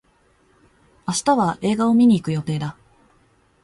[1.07, 2.75] 明日は映画を観に行く予定だ。